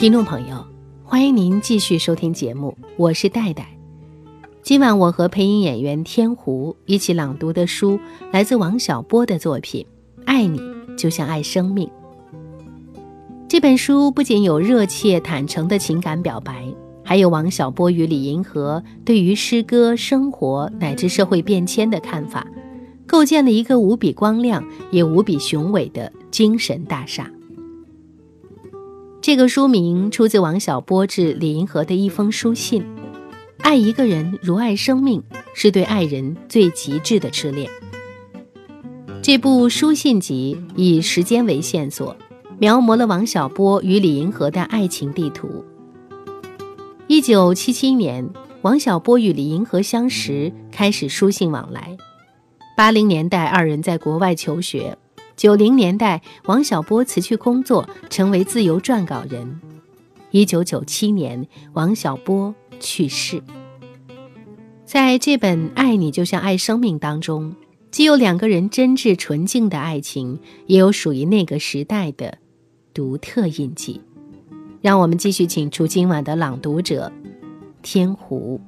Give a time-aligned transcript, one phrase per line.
[0.00, 0.66] 听众朋友，
[1.04, 3.68] 欢迎您继续收听节目，我是戴戴。
[4.62, 8.00] 今晚我和配音演员天湖一起朗读的书
[8.32, 9.84] 来自王小波的作品
[10.24, 10.58] 《爱你
[10.96, 11.86] 就像爱生命》。
[13.46, 16.64] 这本书不仅有热切坦诚的情感表白，
[17.04, 22.46] 还有王小波与李银河对于诗歌、生活乃至社会变迁的看法，
[23.06, 27.30] 构建了一个无比光亮也无比雄伟的精神大厦。
[29.22, 32.82] 这个书名出自王小波致李银河的一封书信
[33.60, 37.70] ：“爱一个人如爱生命，是对爱人最极致的痴恋。”
[39.20, 42.16] 这部书信集以时间为线索，
[42.58, 45.62] 描摹了王小波与李银河的爱情地图。
[47.06, 48.26] 一九七七年，
[48.62, 51.94] 王小波与李银河相识，开始书信往来。
[52.74, 54.96] 八零年代，二人在国外求学。
[55.40, 59.58] 九零年代，王小波辞去工作，成为自由撰稿人。
[60.32, 63.42] 一九九七年，王小波去世。
[64.84, 67.54] 在这本《爱你就像爱生命》当中，
[67.90, 72.36] 既有两个人真挚纯净的爱情，也有属于那个时代的
[72.92, 74.02] 独特印记。
[74.82, 77.10] 让我们继续请出今晚的朗读者
[77.80, 78.60] 天湖。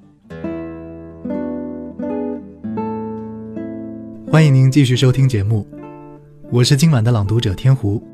[4.31, 5.67] 欢迎您继续收听节目。
[6.53, 8.07] 我是今晚的朗读者天湖，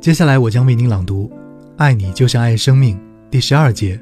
[0.00, 1.24] 接下来我将为您朗读
[1.76, 2.96] 《爱你就像爱生命》
[3.30, 4.00] 第十二节。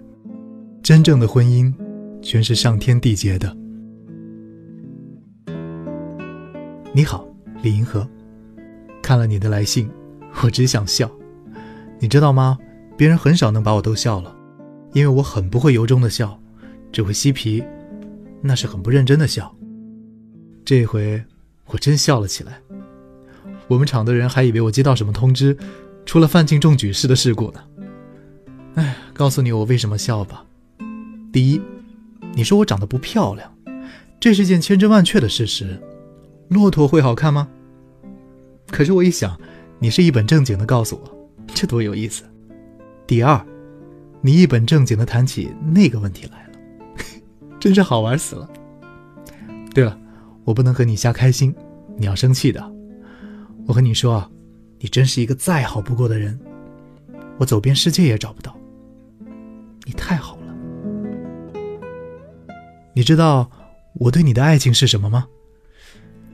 [0.83, 1.73] 真正的婚姻，
[2.21, 3.57] 全是上天缔结的。
[6.93, 7.27] 你好，
[7.63, 8.07] 李银河，
[9.03, 9.89] 看了你的来信，
[10.45, 11.11] 我只想笑。
[11.99, 12.59] 你知道吗？
[12.95, 14.37] 别人很少能把我逗笑了，
[14.93, 16.39] 因为我很不会由衷的笑，
[16.93, 17.65] 只会嬉皮，
[18.43, 19.51] 那是很不认真的笑。
[20.63, 21.25] 这回
[21.69, 22.61] 我真笑了起来。
[23.69, 25.57] 我们厂的人还以为我接到什么通知，
[26.05, 27.61] 出了范进中举式的事故呢。
[28.77, 30.45] 哎，告诉你我为什么笑吧。
[31.33, 31.61] 第一，
[32.35, 33.51] 你说我长得不漂亮，
[34.21, 35.81] 这是件千真万确的事实。
[36.49, 37.49] 骆驼会好看吗？
[38.69, 39.39] 可是我一想，
[39.79, 42.23] 你是一本正经的告诉我，这多有意思。
[43.07, 43.45] 第二，
[44.21, 46.59] 你一本正经的谈起那个问题来了，
[47.59, 48.49] 真是好玩死了。
[49.75, 49.99] 对了，
[50.45, 51.55] 我不能和你瞎开心，
[51.97, 52.76] 你要生气的。
[53.67, 54.31] 我和你说，
[54.79, 56.39] 你真是一个再好不过的人，
[57.39, 58.57] 我走遍世界也找不到。
[59.85, 60.55] 你太好了。
[62.95, 63.51] 你知道
[63.95, 65.27] 我对你的爱情是什么吗？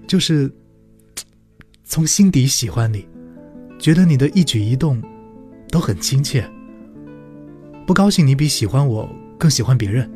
[0.06, 0.52] 就是
[1.84, 3.08] 从心底喜欢你，
[3.78, 5.02] 觉得你的一举一动
[5.68, 6.48] 都很亲切。
[7.86, 10.08] 不高兴你比喜欢我更喜欢别人。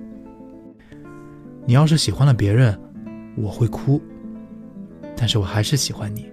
[1.65, 2.79] 你要是喜欢了别人，
[3.37, 4.01] 我会哭，
[5.17, 6.31] 但是我还是喜欢你。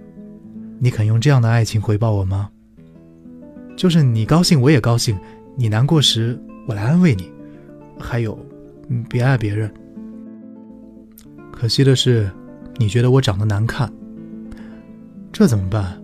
[0.79, 2.49] 你肯用这样的爱情回报我吗？
[3.75, 5.17] 就是你高兴我也高兴，
[5.55, 7.31] 你难过时我来安慰你。
[7.99, 8.37] 还有，
[9.09, 9.73] 别爱别人。
[11.51, 12.29] 可惜的是，
[12.75, 13.91] 你觉得我长得难看，
[15.31, 15.99] 这怎么办？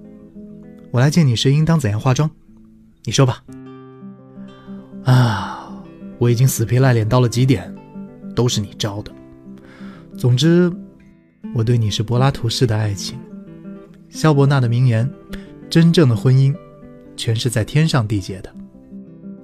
[0.91, 2.29] 我来见你时应当怎样化妆？
[3.03, 3.43] 你说吧。
[5.03, 5.83] 啊，
[6.17, 7.73] 我已经死皮赖脸到了极点，
[8.35, 9.11] 都是你招的。
[10.17, 10.71] 总之，
[11.53, 13.19] 我对你是柏拉图式的爱情。
[14.09, 15.09] 肖伯纳的名言
[15.69, 16.53] ：“真正的婚姻，
[17.15, 18.53] 全是在天上缔结的。”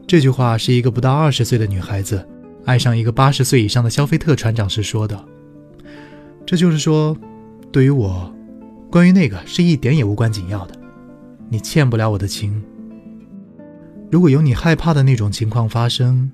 [0.08, 2.28] 这句话是一个不到二十岁的女孩子
[2.66, 5.24] 爱上一个八十岁以上的肖菲特船长时说的。
[6.46, 7.16] 这就是说，
[7.72, 8.34] 对于我，
[8.92, 10.76] 关于那个是一点也无关紧要的。
[11.50, 12.64] 你欠不了我的情。
[14.12, 16.32] 如果有你害怕的那种情况发生，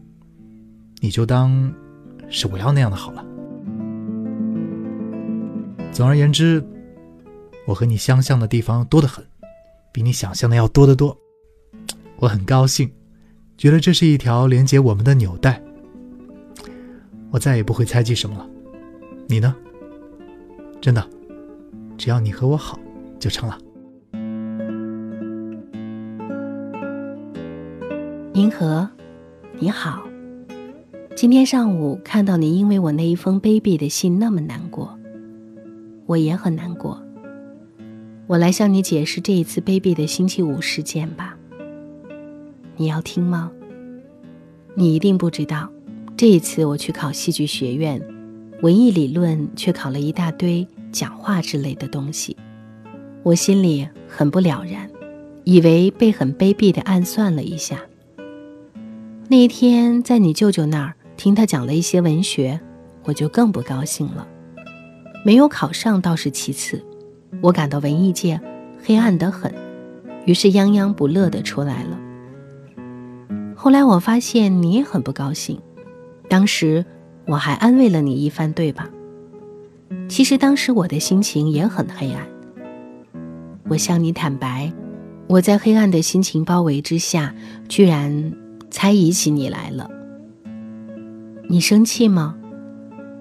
[1.00, 1.74] 你就当
[2.30, 3.25] 是我要那样的好了。
[5.91, 6.64] 总而言之。
[7.66, 9.23] 我和你相像的地方多得很，
[9.91, 11.17] 比你想象的要多得多。
[12.17, 12.91] 我很高兴，
[13.57, 15.61] 觉得这是一条连接我们的纽带。
[17.31, 18.47] 我再也不会猜忌什么了。
[19.27, 19.55] 你呢？
[20.81, 21.07] 真的，
[21.97, 22.79] 只要你和我好，
[23.19, 23.57] 就成了。
[28.34, 28.90] 银河，
[29.59, 30.03] 你好。
[31.16, 34.97] 今天上午看到你因为我那一封卑鄙的信那么难过，
[36.07, 37.02] 我也很难过。
[38.31, 41.35] 我来向你解释这一次卑鄙的星期五事件吧。
[42.78, 43.51] 你要听吗？
[44.73, 45.69] 你一定不知道，
[46.16, 48.01] 这一次我去考戏剧学院，
[48.61, 52.37] 文艺理论却考了一大堆讲话之类的东西，
[53.22, 54.89] 我心里很不了然，
[55.43, 57.81] 以为被很卑鄙的暗算了一下。
[59.28, 62.61] 那一天在你舅舅那儿听他讲了一些文学，
[63.03, 64.25] 我就更不高兴了。
[65.25, 66.81] 没有考上倒是其次。
[67.39, 68.39] 我感到文艺界
[68.83, 69.53] 黑暗得很，
[70.25, 71.99] 于是泱泱不乐地出来了。
[73.55, 75.59] 后来我发现你也很不高兴，
[76.28, 76.83] 当时
[77.28, 78.89] 我还安慰了你一番，对吧？
[80.09, 82.28] 其实当时我的心情也很黑暗。
[83.69, 84.73] 我向你坦白，
[85.28, 87.33] 我在黑暗的心情包围之下，
[87.69, 88.33] 居然
[88.69, 89.89] 猜疑起你来了。
[91.47, 92.35] 你生气吗？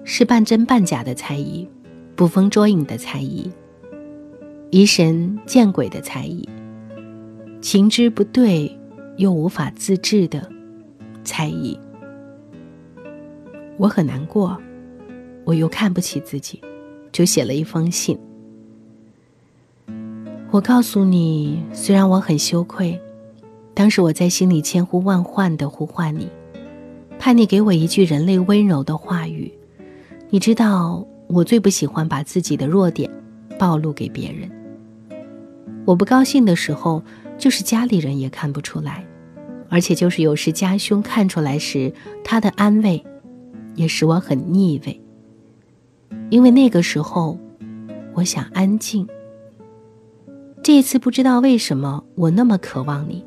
[0.03, 1.67] 是半真半假的猜疑，
[2.15, 3.51] 捕风捉影的猜疑，
[4.73, 6.47] 疑神见鬼的猜疑，
[7.59, 8.73] 情之不对
[9.17, 10.49] 又无法自制的
[11.25, 11.77] 猜疑。
[13.75, 14.57] 我很难过，
[15.43, 16.61] 我又看不起自己，
[17.11, 18.17] 就写了一封信。
[20.51, 22.97] 我告诉你，虽然我很羞愧，
[23.73, 26.29] 当时我在心里千呼万唤的呼唤你，
[27.19, 29.51] 盼你给我一句人类温柔的话语。
[30.29, 33.11] 你知道，我最不喜欢把自己的弱点
[33.59, 34.49] 暴露给别人。
[35.85, 37.03] 我不高兴的时候，
[37.37, 39.05] 就是家里人也看不出来，
[39.69, 41.91] 而且就是有时家兄看出来时，
[42.23, 43.03] 他的安慰
[43.75, 45.01] 也使我很腻味。
[46.29, 47.37] 因为那个时候，
[48.13, 49.07] 我想安静。
[50.63, 53.25] 这一次不知道为什么我那么渴望你，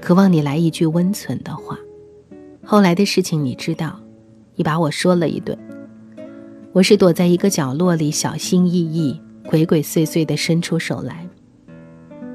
[0.00, 1.78] 渴望你来一句温存的话。
[2.62, 3.98] 后来的事情你知道，
[4.56, 5.56] 你把我说了一顿。
[6.72, 11.27] 我是躲在一个角落里，小心翼翼、鬼鬼祟祟地伸出手来。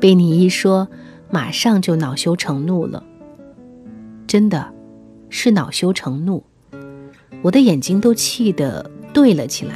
[0.03, 0.89] 被你一说，
[1.31, 3.01] 马上就恼羞成怒了。
[4.27, 4.73] 真的，
[5.29, 6.43] 是恼羞成怒，
[7.41, 9.75] 我的眼睛都气得对了起来。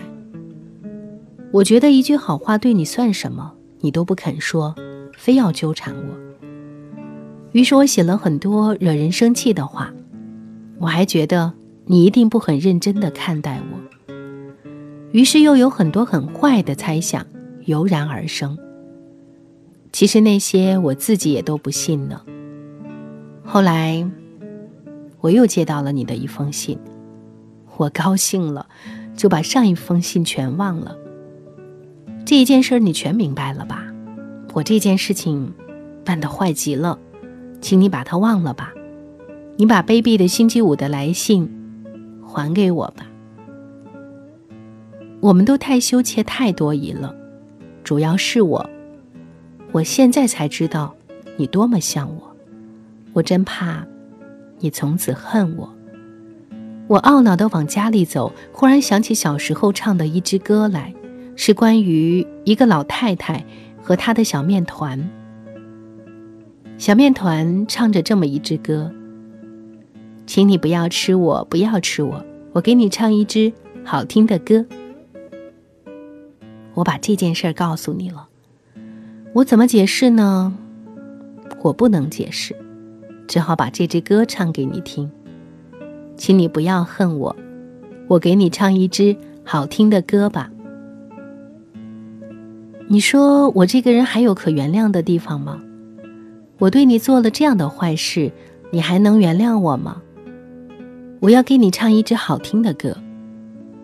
[1.54, 3.54] 我觉得一句好话对你算什么？
[3.80, 4.76] 你都不肯说，
[5.16, 6.46] 非要纠缠我。
[7.54, 9.94] 于是我写了很多惹人生气的话，
[10.78, 11.54] 我还觉得
[11.86, 14.14] 你一定不很认真的看待我。
[15.14, 17.26] 于是又有很多很坏的猜想
[17.64, 18.58] 油然而生。
[19.92, 22.22] 其实那些我自己也都不信呢。
[23.44, 24.08] 后来
[25.22, 26.78] 我又接到了你的一封信，
[27.78, 28.68] 我高兴了，
[29.16, 30.96] 就把上一封信全忘了。
[32.26, 33.86] 这一件事你全明白了吧？
[34.54, 35.54] 我这件事情
[36.04, 37.00] 办得坏极了，
[37.62, 38.74] 请你把它忘了吧。
[39.56, 41.50] 你把卑鄙的星期五的来信
[42.22, 43.08] 还给我吧。
[45.20, 47.16] 我们都太羞怯、太多疑了，
[47.84, 48.70] 主要是我。
[49.78, 50.96] 我现在才知道
[51.36, 52.36] 你多么像我，
[53.14, 53.86] 我真怕
[54.58, 55.72] 你从此恨我。
[56.88, 60.92] 我懊恼地往家里走，忽然想起小时候唱的一支歌来。
[61.36, 63.46] 是关于一个老太太
[63.80, 65.08] 和她的小面团。
[66.80, 68.92] 小面团唱着这么一支歌
[70.26, 73.54] ：“请你不要吃我，不要吃我，我给你唱一支
[73.86, 74.66] 好听的歌。”
[76.74, 78.28] 我把这件事告诉你了，
[79.38, 80.52] 我怎么解释呢？
[81.62, 82.56] 我不能解释，
[83.28, 85.08] 只好把这支歌唱给你听。
[86.16, 87.36] 请你不要恨我，
[88.08, 90.50] 我给你唱一支好听的歌吧。
[92.88, 95.62] 你说我这个人还有可原谅的地方吗？
[96.58, 98.32] 我对你做了这样的坏事，
[98.72, 100.02] 你还能原谅我吗？
[101.20, 102.98] 我要给你唱一支好听的歌，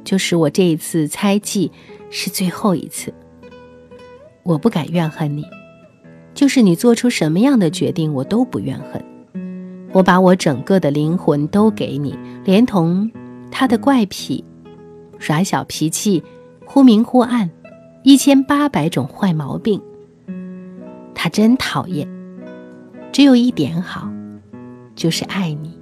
[0.04, 1.72] 就是我这一次猜忌
[2.10, 3.14] 是最后一次。
[4.44, 5.46] 我不敢怨恨你，
[6.34, 9.04] 就是你做出什么样的决定，我都不怨恨。
[9.94, 13.10] 我把我整个的灵魂都给你，连同
[13.50, 14.44] 他的怪癖、
[15.18, 16.22] 耍小脾气、
[16.66, 17.50] 忽明忽暗。
[18.04, 19.82] 一千八百种坏毛病，
[21.16, 22.06] 他真讨厌。
[23.14, 24.10] 只有一点好，
[24.94, 25.80] 就是爱你。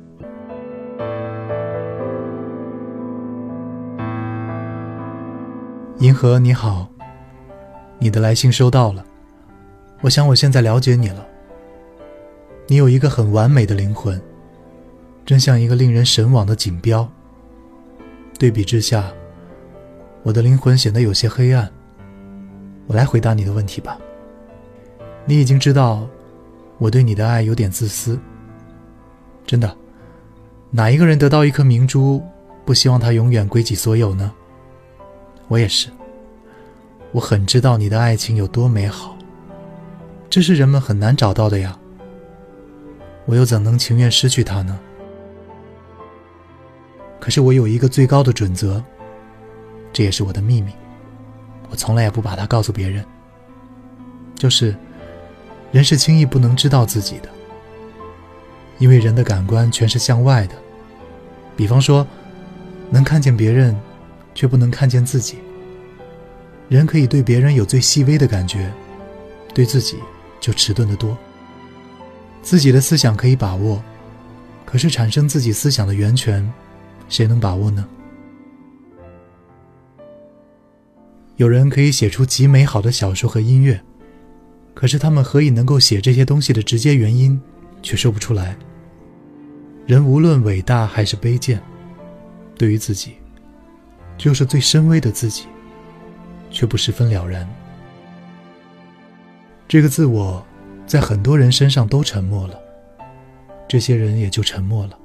[5.97, 6.90] 银河你好，
[8.03, 9.05] 你的来信收到了。
[10.01, 11.23] 我想我现在了解你了。
[12.65, 14.19] 你有一个很完美的灵魂，
[15.23, 17.07] 真像一个令人神往的锦标。
[18.39, 19.11] 对比之下，
[20.23, 21.71] 我的灵魂显得有些黑暗。
[22.87, 23.99] 我来回答你的问题吧。
[25.25, 26.07] 你已经知道，
[26.79, 28.19] 我对你的爱有点自私。
[29.45, 29.77] 真的，
[30.71, 32.19] 哪一个人得到一颗明珠，
[32.65, 34.33] 不希望它永远归己所有呢？
[35.47, 35.87] 我也是。
[37.11, 39.17] 我很知道你的爱情有多美好，
[40.29, 41.77] 这是人们很难找到的呀。
[43.25, 44.79] 我又怎能情愿失去它呢？
[47.19, 48.81] 可是我有一个最高的准则，
[49.91, 50.71] 这也是我的秘密。
[51.69, 53.05] 我从来也不把它告诉别人。
[54.35, 54.75] 就是，
[55.71, 57.29] 人是轻易不能知道自己的，
[58.79, 60.55] 因为人的感官全是向外的。
[61.55, 62.07] 比方说，
[62.89, 63.77] 能看见别人，
[64.33, 65.37] 却不能看见自己。
[66.71, 68.71] 人可以对别人有最细微的感觉，
[69.53, 69.97] 对自己
[70.39, 71.17] 就迟钝得多。
[72.41, 73.83] 自己的思想可以把握，
[74.63, 76.49] 可是产生自己思想的源泉，
[77.09, 77.85] 谁能把握呢？
[81.35, 83.81] 有人可以写出极美好的小说和音乐，
[84.73, 87.37] 可是他们何以能够写这些东西的直接原因，
[87.83, 88.55] 却说不出来。
[89.85, 91.61] 人无论伟大还是卑贱，
[92.57, 93.15] 对于自己，
[94.17, 95.47] 就是最深微的自己，
[96.51, 97.47] 却不十分了然。
[99.67, 100.45] 这个自我，
[100.85, 102.59] 在很多人身上都沉默了，
[103.67, 104.99] 这些人也就沉默了，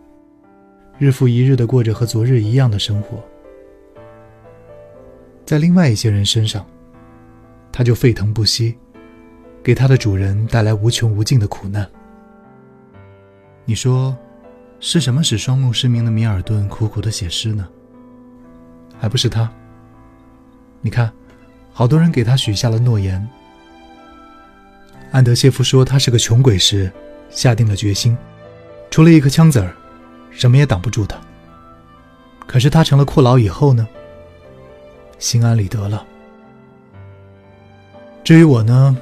[0.99, 3.23] 日复一日的过着和昨日一样的生活。
[5.45, 6.67] 在另外一些人身上，
[7.71, 8.77] 他就沸腾不息，
[9.63, 11.89] 给他的主人带来无穷无尽的苦难。
[13.65, 14.17] 你说？
[14.79, 17.67] 是什么使双目失明的米尔顿苦苦的写诗呢？
[18.99, 19.51] 还不是他。
[20.83, 21.11] 你看，
[21.77, 23.23] 好多人给他许下了诺言。
[25.11, 26.91] 安德谢夫说他是个穷鬼时，
[27.29, 28.17] 下定了决心，
[28.91, 29.77] 除了一颗枪子儿，
[30.31, 31.19] 什么也挡不住他。
[32.47, 33.87] 可是他成了阔佬以后呢？
[35.19, 36.03] 心安理得了。
[38.25, 38.97] 至于我呢，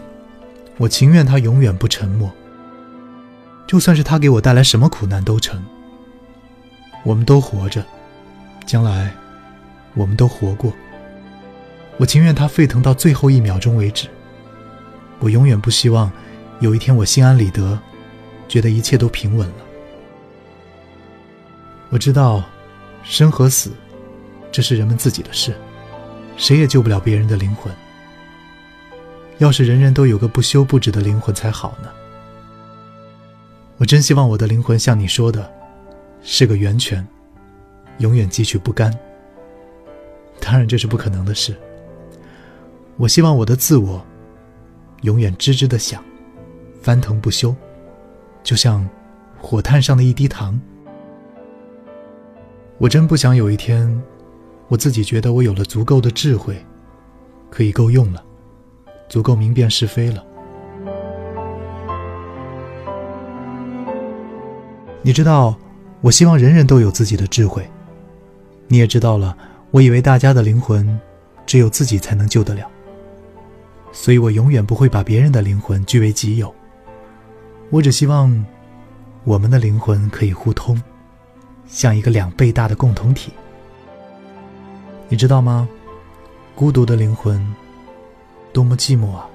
[0.77, 2.29] 我情愿他永远不沉默。
[3.69, 5.65] 就算是他给我带来什么苦难都成。
[7.05, 7.85] 我们都活着，
[8.67, 9.15] 将来
[9.95, 10.73] 我们都活过。
[11.97, 14.09] 我情愿他沸腾到最后一秒钟为止。
[15.21, 16.11] 我永远不希望
[16.61, 17.79] 有一天我心安理得，
[18.49, 19.55] 觉得一切都平稳了。
[21.91, 22.43] 我知道，
[23.05, 23.71] 生和死，
[24.51, 25.55] 这是人们自己的事，
[26.37, 27.73] 谁也救不了别人的灵魂。
[29.39, 31.89] 要是人人都有个不休不止的灵魂才好呢。
[33.77, 35.49] 我真希望我的灵魂像你说的，
[36.23, 37.07] 是个源泉，
[37.99, 38.93] 永远汲取不干。
[40.41, 41.57] 当然这是不可能的事。
[42.97, 44.05] 我希望我的自我，
[45.03, 46.03] 永远吱吱的响，
[46.81, 47.55] 翻腾不休，
[48.45, 48.89] 就像
[49.41, 50.61] 火炭上的一滴糖。
[52.79, 54.01] 我真不想有一天，
[54.69, 56.57] 我自己觉得我有了足够的智慧，
[57.51, 58.23] 可以够用了，
[59.09, 60.25] 足够明辨是非了。
[65.03, 65.57] 你知道，
[66.01, 67.69] 我希望人人都有自己的智慧。
[68.69, 69.37] 你也知道了，
[69.73, 70.99] 我以为大家的灵魂，
[71.45, 72.71] 只有自己才能救得了。
[73.95, 76.53] 所以我永远不会把别人的灵魂据为己有。
[77.71, 78.45] 我只希望，
[79.23, 80.83] 我们的灵魂可以互通，
[81.69, 83.33] 像一个两倍大的共同体。
[85.09, 85.69] 你知道吗？
[86.57, 87.55] 孤独的灵魂，
[88.53, 89.27] 多么寂寞啊！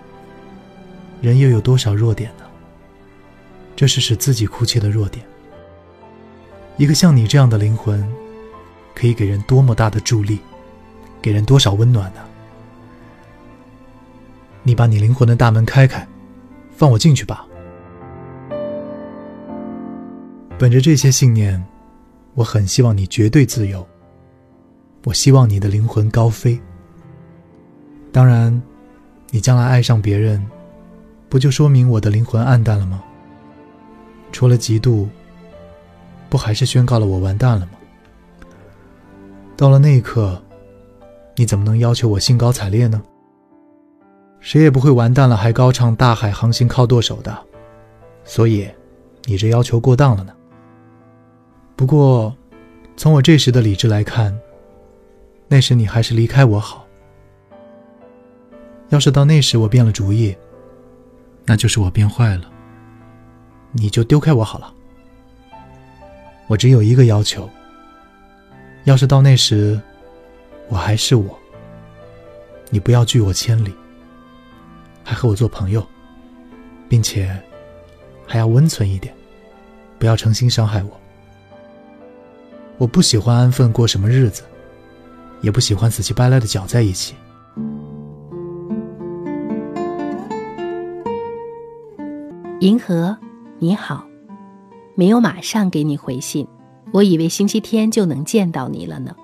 [1.21, 2.43] 人又有多少弱点呢？
[3.75, 5.25] 这是使自己哭泣的弱点。
[6.77, 8.05] 一个像你这样的灵魂，
[8.93, 10.39] 可以给人多么大的助力，
[11.21, 12.21] 给人多少温暖呢？
[14.69, 16.07] 你把你灵魂的大门开开，
[16.69, 17.43] 放我进去吧。
[20.59, 21.59] 本着这些信念，
[22.35, 23.83] 我很希望你绝对自由。
[25.05, 26.59] 我希望你的灵魂高飞。
[28.11, 28.61] 当然，
[29.31, 30.45] 你将来爱上别人，
[31.29, 33.03] 不就说明我的灵魂暗淡了吗？
[34.31, 35.07] 除了嫉妒。
[36.29, 37.71] 不还是宣告了我完蛋了吗？
[39.57, 40.39] 到了那一刻，
[41.35, 43.01] 你怎么能要求我兴高采烈呢？
[44.39, 47.37] 谁也不会完蛋了还高唱“大海航行靠舵手”的，
[48.23, 48.69] 所以，
[49.25, 50.33] 你这要求过当了呢。
[51.75, 52.35] 不过，
[52.95, 54.37] 从我这时的理智来看，
[55.47, 56.85] 那时你还是离开我好。
[58.89, 60.35] 要是到那时我变了主意，
[61.45, 62.43] 那就是我变坏了，
[63.71, 64.73] 你就丢开我好了。
[66.47, 67.47] 我只有一个要求：
[68.85, 69.79] 要是到那时，
[70.69, 71.37] 我还是我，
[72.69, 73.73] 你不要拒我千里，
[75.09, 75.83] 还和我做朋友，
[76.87, 77.35] 并且
[78.27, 79.11] 还要温存一点，
[79.97, 80.91] 不要诚心伤害我。
[82.77, 84.43] 我不喜欢安分过什么日子，
[85.41, 87.15] 也不喜欢死乞白赖的搅在一起。
[92.59, 93.17] 银河，
[93.57, 94.05] 你好。
[94.93, 96.47] 没有马上给你回信，
[96.91, 99.15] 我以为星期天就能见到你了呢。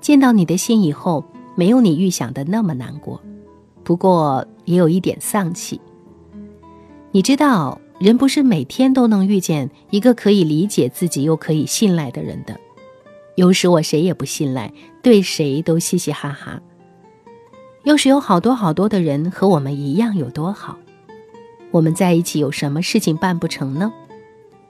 [0.00, 1.22] 见到你的信以后，
[1.56, 3.20] 没有你预想的那么难过，
[3.88, 5.80] 不过也有一点丧气。
[7.10, 12.54] 你知道，人不是每天都能遇见一个可以理解自己又可以信赖的人的。
[13.36, 16.60] 有时我谁也不信赖，对谁都嘻嘻哈哈。
[17.84, 20.76] 要是有好多好多的人和我们一样，有多好？
[21.70, 23.90] 我们在一起有什么事情办不成呢？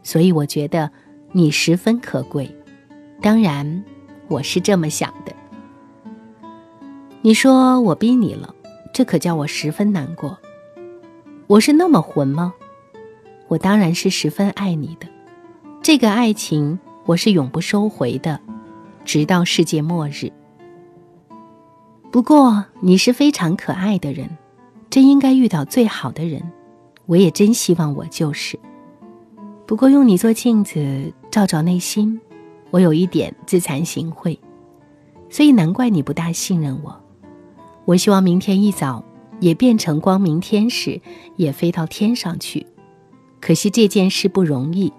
[0.04, 0.88] 所以我觉得
[1.32, 2.48] 你十分可贵，
[3.20, 3.82] 当然
[4.28, 5.34] 我是这么想的。
[7.20, 8.54] 你说我逼你了，
[8.98, 10.36] 这可叫我十分难过。
[11.46, 12.52] 我是那么混吗？
[13.46, 15.06] 我当然是十分爱你的，
[15.80, 16.76] 这个爱情
[17.06, 18.40] 我是永不收回的，
[19.04, 20.32] 直到世界末日。
[22.10, 24.28] 不过你是非常可爱的人，
[24.90, 26.42] 真应该遇到最好的人，
[27.06, 28.58] 我也真希望我就是。
[29.64, 32.20] 不过用你做镜子照照内心，
[32.70, 34.36] 我有一点自惭形秽，
[35.30, 37.00] 所以难怪你不大信任我。
[37.88, 39.02] 我希望明天一早
[39.40, 41.00] 也变成光明天使，
[41.36, 42.66] 也飞到天上去。
[43.40, 44.92] 可惜这件事不容易。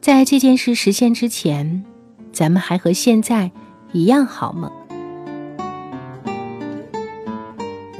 [0.00, 1.84] 在这件事实现之前，
[2.32, 3.52] 咱们还和现在
[3.92, 4.72] 一样好吗？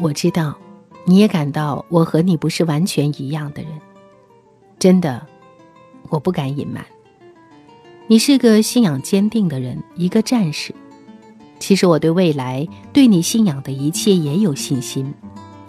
[0.00, 0.56] 我知道，
[1.04, 3.70] 你也感到我和你不是完全一样的人。
[4.78, 5.26] 真的，
[6.08, 6.82] 我不敢隐瞒。
[8.06, 10.74] 你是个信仰坚定的人，一个战士。
[11.66, 15.14] 其实我对未来，对你信仰的一切也有信心，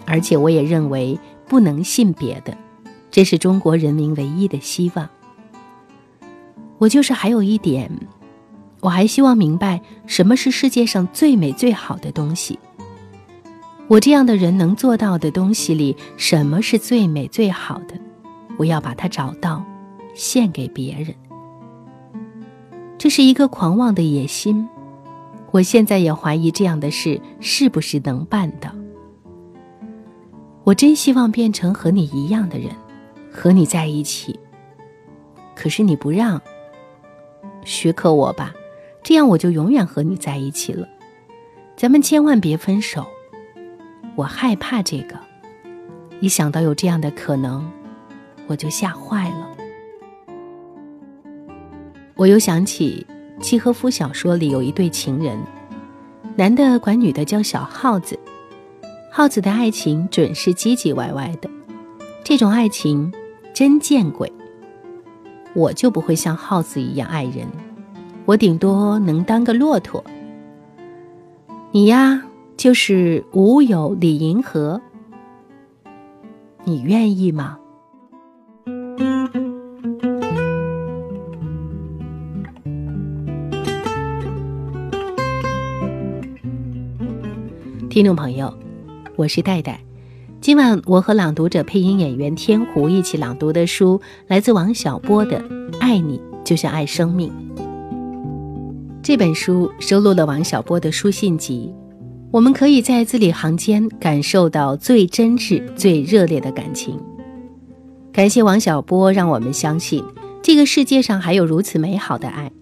[0.04, 2.54] 而且我也认为不能信别的。
[3.10, 5.08] 这是中国人民唯一的希望。
[6.76, 7.90] 我就是还有一点，
[8.80, 12.58] 我还希望明白什么是世界上最美最好的东西。
[13.88, 17.94] 我这样的人能做到的东西里，什么是最美最好的？
[18.58, 19.64] 我要把它找到，
[20.14, 21.14] 献给别人。
[22.98, 24.68] 这是一个狂妄的野心。
[25.56, 28.70] 我现在也怀疑这样的事是不是能办到。
[30.64, 32.70] 我真希望变成和你一样的人。
[33.30, 34.40] 和你在一起，
[35.54, 36.40] 可是你不让。
[37.64, 38.54] 许可我吧，
[39.02, 40.88] 这样我就永远和你在一起了。
[41.76, 43.06] 咱们千万别分手，
[44.14, 45.18] 我害怕这个。
[46.20, 47.70] 一想到有这样的可能，
[48.46, 49.50] 我就吓坏了。
[52.14, 53.06] 我又想起
[53.40, 55.38] 契诃夫小说里有一对情人，
[56.36, 58.18] 男的管女的叫小耗子，
[59.10, 61.48] 耗子的爱情准是唧唧歪歪的，
[62.24, 63.12] 这种爱情。
[63.54, 64.30] 真见鬼！
[65.54, 67.48] 我就不会像耗子一样爱人，
[68.26, 70.04] 我顶多能当个骆驼。
[71.70, 72.22] 你呀，
[72.54, 74.78] 就是无有李银河，
[76.64, 77.58] 你愿意吗？
[87.96, 88.52] 听众朋友，
[89.16, 89.80] 我是戴戴。
[90.42, 95.40] 今晚我和朗读者配音演员天湖一起朗读的书，来自王小波的
[95.78, 97.32] 《爱你就像爱生命》。
[99.02, 101.72] 这本书收录了王小波的书信集，
[102.30, 107.00] 我们可以在字里行间感受到最真挚、最热烈的感情。
[108.12, 110.04] 感谢王小波，让我们相信
[110.42, 112.52] 这个世界上还有如此美好的爱，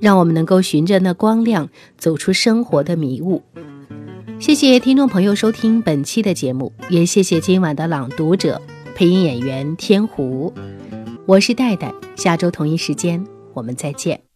[0.00, 3.42] 让我们能够循着那光亮走出生活的迷雾。
[4.42, 8.60] 谢谢听众朋友收听本期的节目，也谢谢今晚的朗读者、
[8.92, 10.52] 配音演员天湖。
[11.26, 13.24] 我是戴戴，下周同一时间
[13.54, 14.31] 我们再见。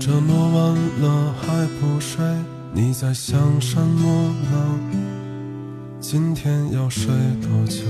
[0.00, 2.24] 这么晚了还不睡，
[2.72, 4.80] 你在想什么呢？
[6.00, 7.04] 今天要睡
[7.42, 7.84] 多久？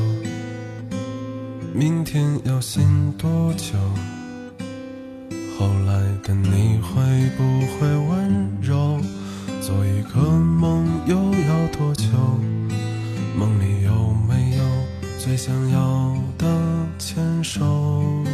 [1.73, 3.79] 明天要醒多久？
[5.57, 7.45] 后来的你会不
[7.79, 8.99] 会温柔？
[9.61, 12.09] 做一个梦又要多久？
[13.39, 14.65] 梦里有没有
[15.17, 16.49] 最想要的
[16.99, 18.25] 牵手？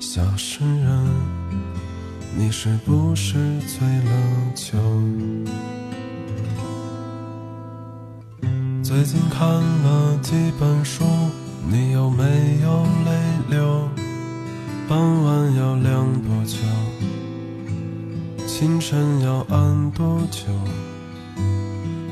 [0.00, 1.41] 小诗人。
[2.34, 4.10] 你是不是醉了
[4.54, 4.78] 酒？
[8.82, 11.04] 最近看了几本书，
[11.68, 12.24] 你有没
[12.62, 13.12] 有泪
[13.50, 13.88] 流？
[14.88, 16.56] 傍晚要亮多久？
[18.46, 20.46] 清晨要暗多久？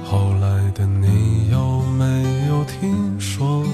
[0.04, 3.64] 后来的你有没有听说？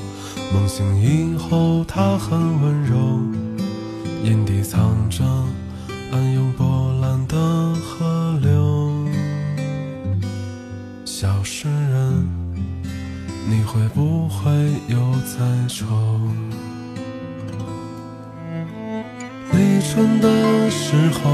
[0.54, 3.20] 梦醒以后他很温柔，
[4.22, 5.24] 眼底藏着。
[6.16, 6.66] 暗涌波
[7.02, 7.37] 澜的
[7.74, 9.07] 河流，
[11.05, 12.26] 小诗人，
[13.46, 14.50] 你会不会
[14.88, 15.85] 又在愁？
[19.52, 21.31] 立春的时候，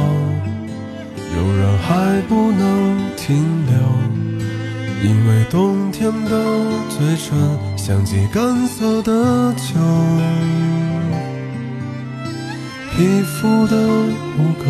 [1.37, 3.77] 有人还不能停留，
[5.05, 6.31] 因为冬天的
[6.89, 7.39] 嘴唇
[7.79, 9.79] 像极干涩的酒，
[12.97, 13.77] 皮肤的
[14.53, 14.67] 污垢，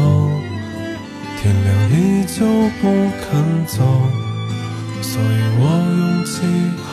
[1.41, 2.45] 天亮依旧
[2.81, 2.83] 不
[3.21, 3.83] 肯走，
[5.03, 5.25] 所以
[5.59, 5.61] 我
[5.99, 6.33] 用几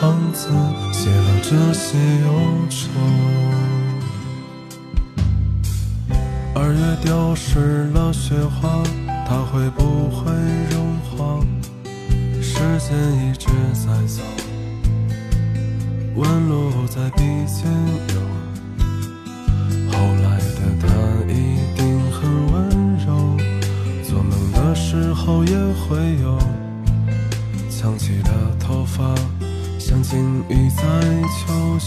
[0.32, 0.48] 字
[0.92, 2.28] 写了这些忧
[2.68, 2.78] 愁。
[6.54, 8.82] 二月丢失了雪花，
[9.26, 10.32] 它会不会
[10.70, 11.40] 融化？
[12.42, 12.96] 时间
[13.28, 14.22] 一直在走，
[16.16, 17.70] 纹路在鼻尖
[18.14, 18.29] 游。
[25.88, 26.38] 会有
[27.68, 29.14] 藏起的头发，
[29.78, 30.82] 像金鱼在
[31.38, 31.78] 求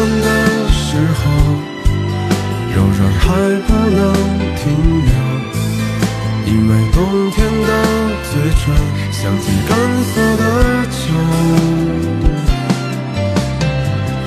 [0.00, 0.28] 愚蠢的
[0.72, 1.22] 时候，
[2.74, 3.26] 柔软还
[3.66, 4.00] 不能
[4.56, 4.62] 停
[5.04, 5.10] 留，
[6.46, 6.98] 因为冬
[7.32, 7.68] 天的
[8.32, 8.62] 嘴唇
[9.12, 9.70] 像极干
[10.04, 10.42] 涩的
[10.86, 10.98] 酒，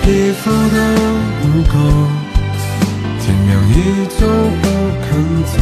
[0.04, 0.78] 皮肤的
[1.42, 1.74] 污垢，
[3.20, 3.72] 天亮依
[4.20, 4.22] 旧
[4.62, 4.64] 不
[5.02, 5.10] 肯
[5.46, 5.54] 走，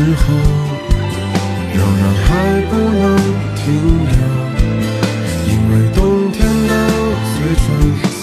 [0.00, 0.22] 时候，
[1.74, 2.28] 仍然还
[2.70, 3.02] 不能
[3.54, 3.62] 停
[4.08, 4.12] 留，
[5.46, 5.98] 因为冬
[6.32, 6.72] 天的
[7.36, 7.62] 嘴唇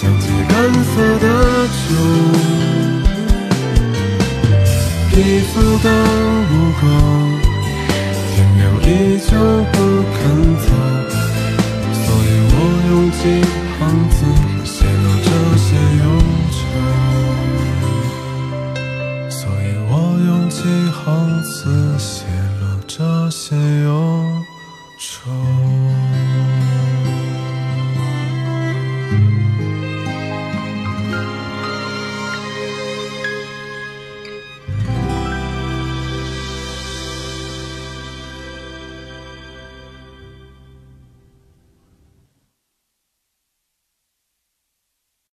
[0.18, 1.24] 极干涩的
[1.68, 1.86] 酒，
[5.08, 5.86] 皮肤的
[6.50, 6.82] 污垢，
[8.34, 8.86] 天亮依
[9.24, 9.30] 旧
[9.72, 9.74] 不
[10.16, 10.18] 肯
[10.58, 10.66] 走，
[11.92, 12.56] 所以我
[12.90, 13.22] 用尽